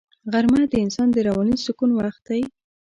[0.31, 2.41] غرمه د انسان د رواني سکون وخت دی